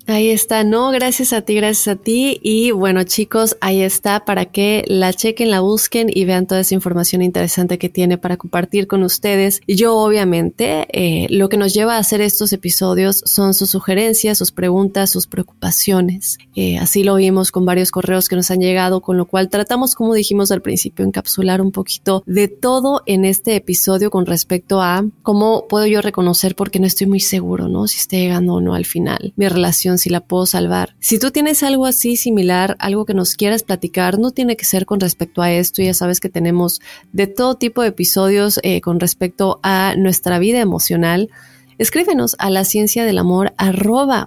[0.06, 2.38] Ahí está, no, gracias a ti, gracias a ti.
[2.42, 6.74] Y bueno, chicos, ahí está para que la chequen, la busquen y vean toda esa
[6.74, 9.62] información interesante que tiene para compartir con ustedes.
[9.66, 14.52] Yo, obviamente, eh, lo que nos lleva a hacer estos episodios son sus sugerencias, sus
[14.52, 16.36] preguntas, sus preocupaciones.
[16.54, 19.94] Eh, así lo vimos con varios correos que nos han llegado, con lo cual tratamos,
[19.94, 25.06] como dijimos al principio, encapsular un poquito de todo en este episodio con respecto a
[25.22, 27.86] cómo puedo yo reconocer porque no estoy muy seguro, ¿no?
[27.86, 30.94] Si esté llegando o no al final mi relación si la puedo salvar.
[31.00, 34.86] Si tú tienes algo así similar, algo que nos quieras platicar, no tiene que ser
[34.86, 36.80] con respecto a esto, ya sabes que tenemos
[37.12, 41.30] de todo tipo de episodios eh, con respecto a nuestra vida emocional.
[41.76, 43.52] Escríbenos a la ciencia del amor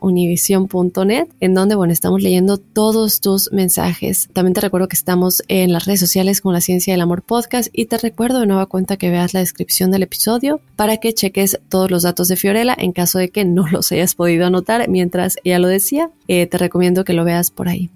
[0.01, 4.29] univision.net, en donde, bueno, estamos leyendo todos tus mensajes.
[4.33, 7.69] También te recuerdo que estamos en las redes sociales con la ciencia del amor podcast
[7.71, 11.59] y te recuerdo de nueva cuenta que veas la descripción del episodio para que cheques
[11.69, 15.37] todos los datos de Fiorella en caso de que no los hayas podido anotar mientras
[15.43, 16.09] ella lo decía.
[16.27, 17.89] Eh, te recomiendo que lo veas por ahí.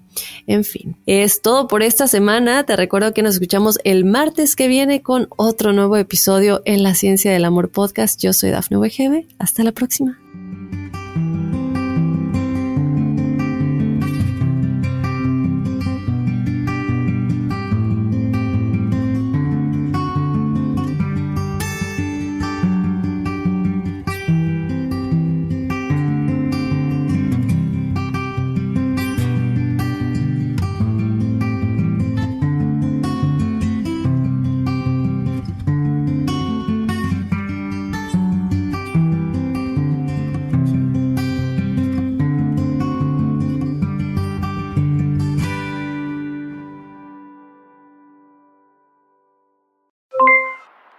[0.46, 2.64] En fin, es todo por esta semana.
[2.64, 6.94] Te recuerdo que nos escuchamos el martes que viene con otro nuevo episodio en la
[6.94, 8.20] Ciencia del Amor Podcast.
[8.20, 9.26] Yo soy Dafne Wegebe.
[9.38, 10.21] Hasta la próxima.